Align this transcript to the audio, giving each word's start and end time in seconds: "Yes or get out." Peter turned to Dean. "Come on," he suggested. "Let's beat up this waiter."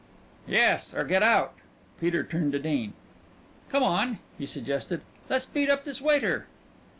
"Yes 0.47 0.95
or 0.95 1.03
get 1.03 1.21
out." 1.21 1.53
Peter 1.99 2.23
turned 2.23 2.53
to 2.53 2.59
Dean. 2.59 2.93
"Come 3.69 3.83
on," 3.83 4.17
he 4.35 4.47
suggested. 4.47 5.01
"Let's 5.29 5.45
beat 5.45 5.69
up 5.69 5.83
this 5.83 6.01
waiter." 6.01 6.47